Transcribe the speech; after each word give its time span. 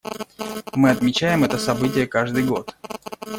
Мы 0.73 0.89
отмечаем 0.89 1.43
это 1.43 1.59
событие 1.59 2.07
каждый 2.07 2.43
год. 2.43 2.75